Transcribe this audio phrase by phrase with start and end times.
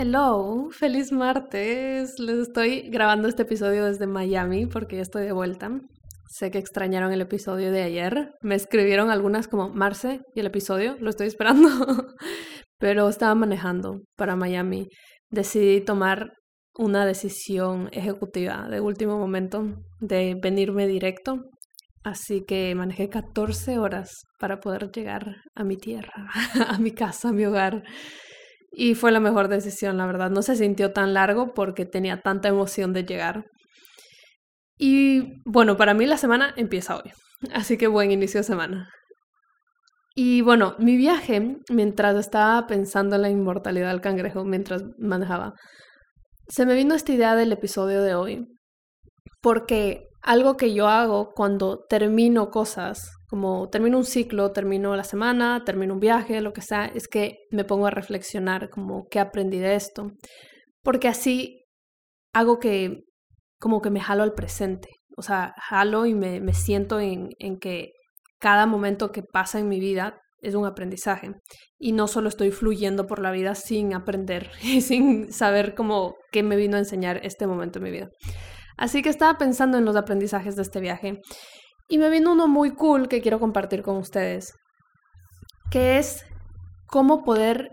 [0.00, 2.20] Hello, feliz martes.
[2.20, 5.72] Les estoy grabando este episodio desde Miami porque ya estoy de vuelta.
[6.28, 8.30] Sé que extrañaron el episodio de ayer.
[8.40, 11.68] Me escribieron algunas como Marce y el episodio, lo estoy esperando.
[12.78, 14.86] Pero estaba manejando para Miami.
[15.30, 16.30] Decidí tomar
[16.74, 19.64] una decisión ejecutiva de último momento
[19.98, 21.40] de venirme directo.
[22.04, 26.28] Así que manejé 14 horas para poder llegar a mi tierra,
[26.68, 27.82] a mi casa, a mi hogar.
[28.70, 30.30] Y fue la mejor decisión, la verdad.
[30.30, 33.44] No se sintió tan largo porque tenía tanta emoción de llegar.
[34.78, 37.10] Y bueno, para mí la semana empieza hoy.
[37.52, 38.88] Así que buen inicio de semana.
[40.14, 45.54] Y bueno, mi viaje, mientras estaba pensando en la inmortalidad del cangrejo, mientras manejaba,
[46.48, 48.46] se me vino esta idea del episodio de hoy.
[49.40, 55.62] Porque algo que yo hago cuando termino cosas, como termino un ciclo, termino la semana,
[55.64, 59.58] termino un viaje, lo que sea, es que me pongo a reflexionar como qué aprendí
[59.58, 60.12] de esto.
[60.82, 61.64] Porque así
[62.32, 63.02] hago que
[63.60, 64.88] como que me jalo al presente.
[65.16, 67.90] O sea, jalo y me, me siento en, en que
[68.38, 71.32] cada momento que pasa en mi vida es un aprendizaje.
[71.78, 76.42] Y no solo estoy fluyendo por la vida sin aprender y sin saber cómo qué
[76.42, 78.08] me vino a enseñar este momento en mi vida.
[78.78, 81.18] Así que estaba pensando en los aprendizajes de este viaje
[81.88, 84.52] y me vino uno muy cool que quiero compartir con ustedes,
[85.70, 86.24] que es
[86.86, 87.70] cómo poder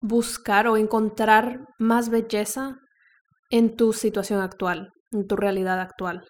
[0.00, 2.76] buscar o encontrar más belleza
[3.50, 6.24] en tu situación actual, en tu realidad actual.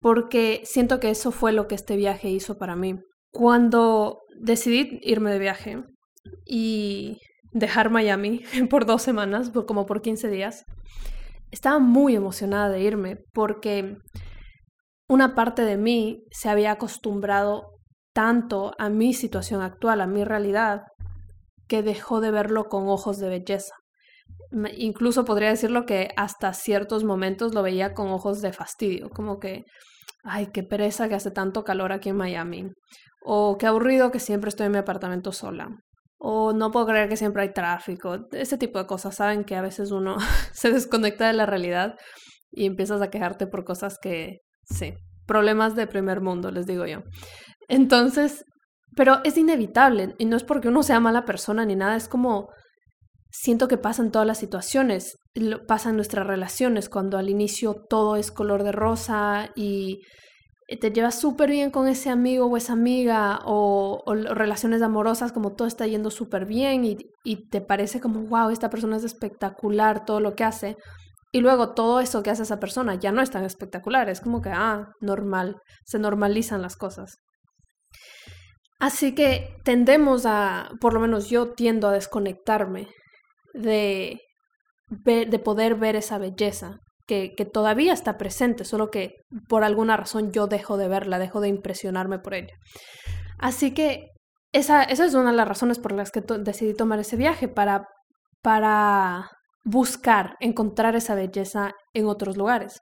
[0.00, 2.96] Porque siento que eso fue lo que este viaje hizo para mí.
[3.32, 5.82] Cuando decidí irme de viaje
[6.44, 7.18] y
[7.52, 10.64] dejar Miami por dos semanas, como por 15 días,
[11.50, 13.96] estaba muy emocionada de irme porque
[15.08, 17.76] una parte de mí se había acostumbrado
[18.12, 20.82] tanto a mi situación actual, a mi realidad,
[21.68, 23.74] que dejó de verlo con ojos de belleza.
[24.76, 29.64] Incluso podría decirlo que hasta ciertos momentos lo veía con ojos de fastidio, como que,
[30.24, 32.70] ay, qué pereza que hace tanto calor aquí en Miami,
[33.24, 35.68] o qué aburrido que siempre estoy en mi apartamento sola,
[36.18, 39.62] o no puedo creer que siempre hay tráfico, ese tipo de cosas, saben que a
[39.62, 40.16] veces uno
[40.52, 41.96] se desconecta de la realidad
[42.50, 44.94] y empiezas a quejarte por cosas que, sí,
[45.26, 47.02] problemas de primer mundo, les digo yo.
[47.68, 48.44] Entonces,
[48.96, 52.48] pero es inevitable y no es porque uno sea mala persona ni nada, es como
[53.30, 55.18] siento que pasa en todas las situaciones,
[55.66, 60.00] pasa en nuestras relaciones, cuando al inicio todo es color de rosa y
[60.68, 65.54] eh, te llevas súper bien con ese amigo o esa amiga o, relaciones amorosas como
[65.54, 70.04] todo está yendo súper bien y, y, te parece como, wow, esta persona es espectacular,
[70.04, 70.76] todo lo que hace.
[71.32, 74.40] Y luego todo eso que hace esa persona ya no es tan espectacular, es como
[74.40, 77.18] que, ah, normal, se normalizan las cosas.
[78.78, 82.88] Así que tendemos a, por lo menos yo tiendo a desconectarme
[83.54, 84.20] de,
[84.88, 89.14] de poder ver esa belleza que, todavía está presente, solo que
[89.48, 92.54] por alguna razón yo dejo de verla, dejo de impresionarme por ella.
[93.38, 94.08] Así que
[94.52, 97.86] esa, esa es una de las razones por las que decidí tomar ese viaje, para,
[98.42, 99.30] para
[99.66, 102.78] buscar, encontrar esa belleza en otros lugares.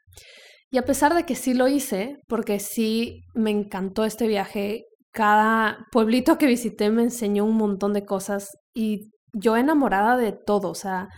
[0.70, 5.78] Y a pesar de que sí lo hice, porque sí me encantó este viaje, cada
[5.90, 10.74] pueblito que visité me enseñó un montón de cosas y yo enamorada de todo, o
[10.74, 11.08] sea,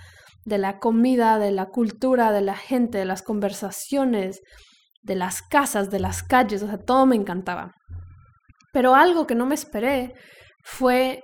[0.44, 4.40] de la comida, de la cultura, de la gente, de las conversaciones,
[5.02, 7.72] de las casas, de las calles, o sea, todo me encantaba.
[8.72, 10.14] Pero algo que no me esperé
[10.62, 11.22] fue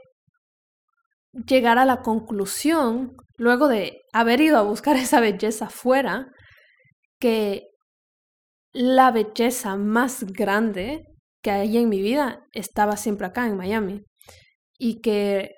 [1.46, 6.28] llegar a la conclusión, luego de haber ido a buscar esa belleza fuera,
[7.18, 7.64] que
[8.72, 11.02] la belleza más grande
[11.42, 14.02] que hay en mi vida estaba siempre acá en Miami.
[14.78, 15.50] Y que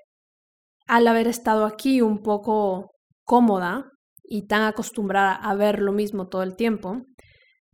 [0.86, 2.90] al haber estado aquí un poco
[3.24, 3.84] cómoda
[4.22, 7.02] y tan acostumbrada a ver lo mismo todo el tiempo,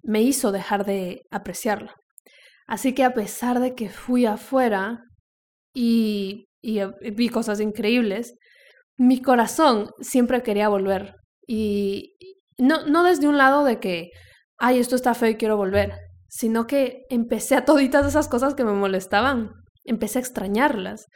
[0.03, 1.95] me hizo dejar de apreciarla.
[2.67, 4.99] Así que a pesar de que fui afuera
[5.73, 6.81] y, y
[7.13, 8.35] vi cosas increíbles,
[9.01, 11.15] mi corazón siempre quería volver.
[11.47, 12.17] Y
[12.59, 14.11] no, no desde un lado de que,
[14.59, 15.95] ay, esto está feo y quiero volver,
[16.29, 19.53] sino que empecé a toditas esas cosas que me molestaban,
[19.85, 21.07] empecé a extrañarlas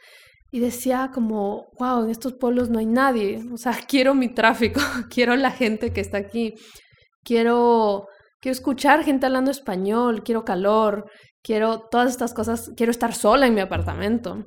[0.51, 4.81] y decía como, wow, en estos pueblos no hay nadie, o sea, quiero mi tráfico,
[5.11, 6.55] quiero la gente que está aquí,
[7.23, 8.07] quiero,
[8.41, 11.05] quiero escuchar gente hablando español, quiero calor,
[11.43, 14.43] quiero todas estas cosas, quiero estar sola en mi apartamento,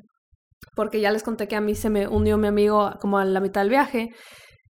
[0.74, 3.40] porque ya les conté que a mí se me unió mi amigo como a la
[3.40, 4.10] mitad del viaje,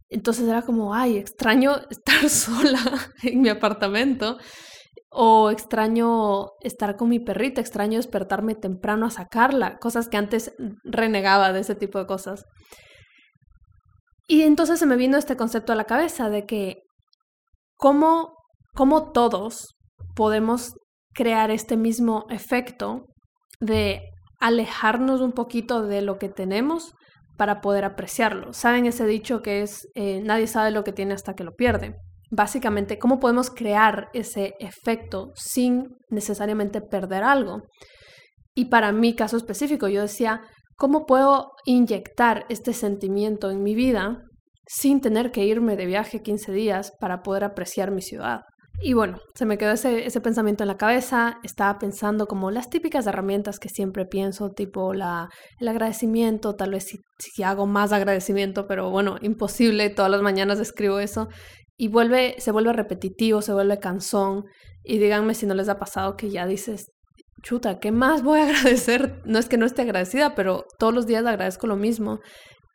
[0.09, 2.79] entonces era como, ay, extraño estar sola
[3.23, 4.37] en mi apartamento
[5.09, 10.53] o extraño estar con mi perrita, extraño despertarme temprano a sacarla, cosas que antes
[10.83, 12.43] renegaba de ese tipo de cosas.
[14.27, 16.81] Y entonces se me vino este concepto a la cabeza de que
[17.77, 18.33] cómo,
[18.73, 19.75] cómo todos
[20.15, 20.73] podemos
[21.13, 23.05] crear este mismo efecto
[23.59, 24.01] de
[24.45, 26.93] alejarnos un poquito de lo que tenemos
[27.35, 28.53] para poder apreciarlo.
[28.53, 31.95] ¿Saben ese dicho que es eh, nadie sabe lo que tiene hasta que lo pierde?
[32.29, 37.63] Básicamente, ¿cómo podemos crear ese efecto sin necesariamente perder algo?
[38.53, 40.41] Y para mi caso específico, yo decía,
[40.77, 44.21] ¿cómo puedo inyectar este sentimiento en mi vida
[44.67, 48.41] sin tener que irme de viaje 15 días para poder apreciar mi ciudad?
[48.81, 52.69] Y bueno, se me quedó ese, ese, pensamiento en la cabeza, estaba pensando como las
[52.69, 55.29] típicas herramientas que siempre pienso, tipo la,
[55.59, 56.85] el agradecimiento, tal vez
[57.17, 61.29] si, hago más agradecimiento, pero bueno, imposible, todas las mañanas escribo eso
[61.77, 64.43] y vuelve, se vuelve repetitivo, se vuelve cansón
[64.83, 66.91] y díganme si no les ha pasado que ya dices,
[67.43, 69.21] chuta, ¿qué más voy a agradecer?
[69.25, 72.19] No es que no esté agradecida, pero todos los días agradezco lo mismo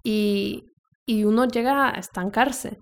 [0.02, 0.62] y,
[1.05, 2.79] y uno llega a estancarse.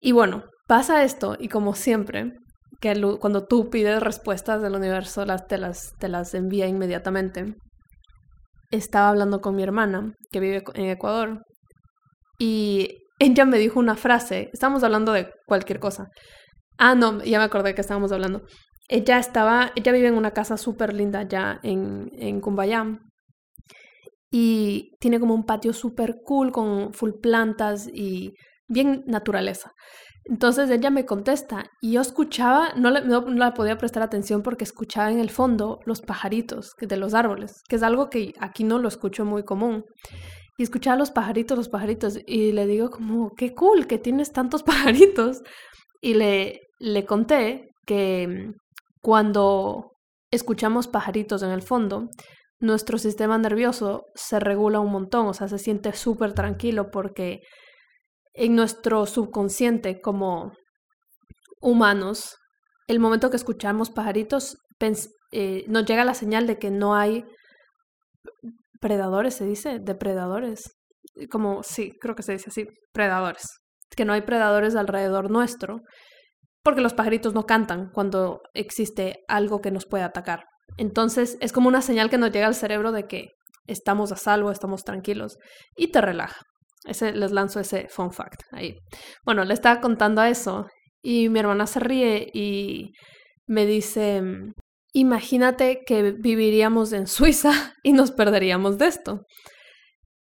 [0.00, 2.34] Y bueno, Pasa esto y como siempre,
[2.80, 7.54] que cuando tú pides respuestas del universo, las, te, las, te las envía inmediatamente.
[8.70, 11.42] Estaba hablando con mi hermana, que vive en Ecuador,
[12.38, 16.08] y ella me dijo una frase, estábamos hablando de cualquier cosa.
[16.76, 18.42] Ah, no, ya me acordé que estábamos hablando.
[18.88, 22.86] Ella estaba, ella vive en una casa súper linda ya en, en Cumbayá.
[24.30, 28.34] Y tiene como un patio súper cool con full plantas y
[28.68, 29.72] bien naturaleza.
[30.28, 34.64] Entonces ella me contesta y yo escuchaba, no, le, no, la podía prestar atención porque
[34.64, 38.78] escuchaba en el fondo los pajaritos de los árboles, que es algo que aquí no
[38.78, 39.84] lo escucho muy común.
[40.58, 44.62] Y escuchaba los pajaritos, los pajaritos, y le digo como, qué cool que tienes tantos
[44.64, 45.42] pajaritos.
[46.00, 48.52] Y le, le conté que mm,
[49.00, 49.92] cuando
[50.30, 52.08] escuchamos pajaritos en el fondo,
[52.60, 57.40] nuestro sistema nervioso se regula un montón, o sea, se siente súper tranquilo porque
[58.34, 60.52] en nuestro subconsciente como
[61.60, 62.36] humanos,
[62.86, 64.56] el momento que escuchamos pajaritos,
[65.32, 67.24] eh, nos llega la señal de que no hay
[68.80, 70.76] predadores, se dice, depredadores.
[71.30, 73.58] Como, sí, creo que se dice así, predadores.
[73.96, 75.80] Que no hay predadores alrededor nuestro,
[76.62, 80.44] porque los pajaritos no cantan cuando existe algo que nos puede atacar.
[80.76, 83.28] Entonces es como una señal que nos llega al cerebro de que
[83.66, 85.38] estamos a salvo, estamos tranquilos
[85.76, 86.42] y te relaja.
[86.88, 88.76] Ese, les lanzo ese fun fact ahí.
[89.24, 90.66] Bueno, le estaba contando eso
[91.02, 92.92] y mi hermana se ríe y
[93.46, 94.22] me dice,
[94.92, 97.52] imagínate que viviríamos en Suiza
[97.82, 99.20] y nos perderíamos de esto.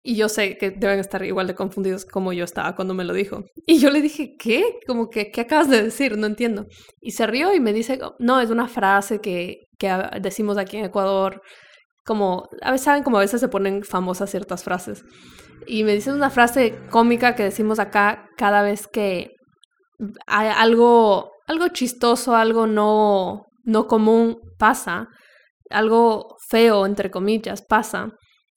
[0.03, 3.13] Y yo sé que deben estar igual de confundidos como yo estaba cuando me lo
[3.13, 3.45] dijo.
[3.67, 4.79] Y yo le dije, ¿qué?
[4.87, 6.17] Como que, ¿qué acabas de decir?
[6.17, 6.67] No entiendo.
[7.03, 10.87] Y se rió y me dice, no, es una frase que, que decimos aquí en
[10.87, 11.43] Ecuador.
[12.05, 15.05] Como, a veces saben como a veces se ponen famosas ciertas frases.
[15.67, 19.33] Y me dice una frase cómica que decimos acá cada vez que
[20.27, 25.09] algo, algo chistoso, algo no, no común pasa,
[25.69, 28.13] algo feo, entre comillas, pasa.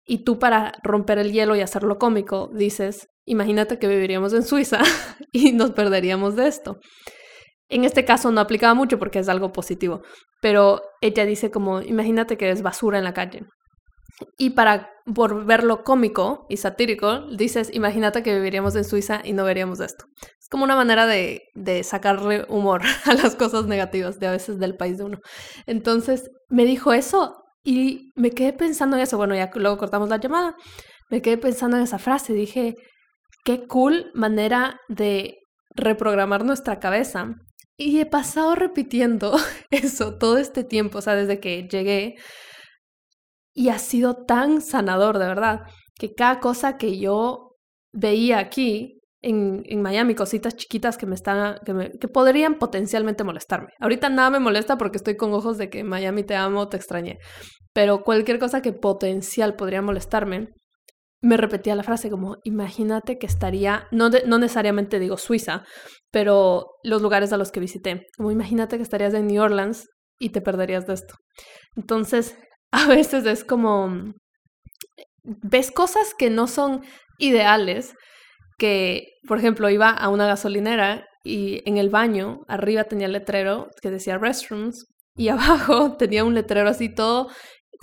[0.06, 4.80] Y tú para romper el hielo y hacerlo cómico dices, imagínate que viviríamos en Suiza
[5.32, 6.80] y nos perderíamos de esto.
[7.74, 10.02] En este caso no aplicaba mucho porque es algo positivo,
[10.42, 13.46] pero ella dice como, imagínate que es basura en la calle
[14.38, 19.80] y para volverlo cómico y satírico, dices, imagínate que viviríamos en Suiza y no veríamos
[19.80, 20.06] esto.
[20.40, 24.60] Es como una manera de, de sacarle humor a las cosas negativas de a veces
[24.60, 25.20] del país de uno.
[25.66, 29.18] Entonces me dijo eso y me quedé pensando en eso.
[29.18, 30.56] Bueno, ya luego cortamos la llamada.
[31.10, 32.34] Me quedé pensando en esa frase.
[32.34, 32.76] Dije,
[33.44, 35.38] qué cool manera de
[35.76, 37.36] reprogramar nuestra cabeza.
[37.78, 39.36] Y he pasado repitiendo
[39.72, 42.16] eso todo este tiempo, o sea, desde que llegué
[43.56, 45.62] y ha sido tan sanador, de verdad,
[45.96, 47.56] que cada cosa que yo
[47.92, 53.70] veía aquí en, en Miami, cositas chiquitas que me están, que, que podrían potencialmente molestarme.
[53.80, 57.20] Ahorita nada me molesta porque estoy con ojos de que Miami te amo, te extrañé.
[57.74, 60.50] Pero cualquier cosa que potencial podría molestarme,
[61.24, 65.64] me repetía la frase como, imagínate que estaría, no, no necesariamente digo Suiza,
[66.12, 69.88] pero los lugares a los que visité, como imagínate que estarías en New Orleans
[70.20, 71.16] y te perderías de esto.
[71.78, 72.38] Entonces,
[72.72, 74.14] a veces es como,
[75.24, 76.84] ves cosas que no son
[77.18, 77.96] ideales,
[78.58, 83.92] que, por ejemplo, iba a una gasolinera y en el baño arriba tenía letrero que
[83.92, 87.30] decía restrooms y abajo tenía un letrero así todo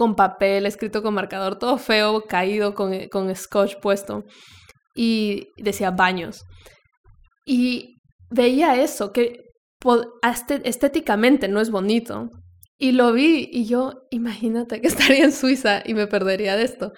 [0.00, 4.25] con papel, escrito con marcador, todo feo, caído con, con scotch puesto
[4.95, 6.45] y decía baños.
[7.45, 7.99] Y
[8.30, 9.42] veía eso, que
[10.64, 12.30] estéticamente no es bonito,
[12.78, 16.92] y lo vi y yo, imagínate que estaría en Suiza y me perdería de esto.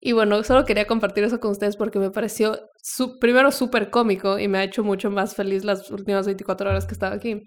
[0.00, 4.38] Y bueno, solo quería compartir eso con ustedes porque me pareció su primero súper cómico
[4.38, 7.42] y me ha hecho mucho más feliz las últimas 24 horas que he estado aquí.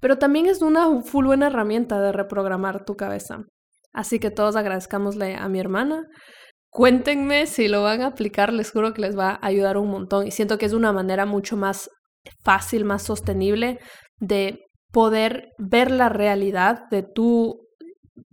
[0.00, 3.44] Pero también es una full buena herramienta de reprogramar tu cabeza.
[3.92, 6.04] Así que todos agradezcámosle a mi hermana.
[6.70, 10.26] Cuéntenme si lo van a aplicar, les juro que les va a ayudar un montón.
[10.26, 11.90] Y siento que es una manera mucho más
[12.44, 13.80] fácil, más sostenible
[14.18, 14.58] de
[14.92, 17.70] poder ver la realidad de tu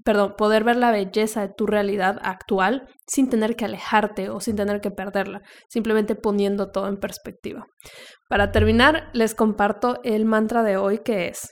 [0.07, 4.55] perdón, poder ver la belleza de tu realidad actual sin tener que alejarte o sin
[4.55, 7.65] tener que perderla, simplemente poniendo todo en perspectiva.
[8.29, 11.49] Para terminar, les comparto el mantra de hoy que es,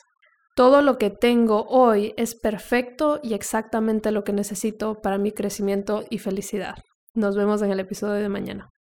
[0.55, 6.05] todo lo que tengo hoy es perfecto y exactamente lo que necesito para mi crecimiento
[6.09, 6.75] y felicidad.
[7.13, 8.69] Nos vemos en el episodio de mañana.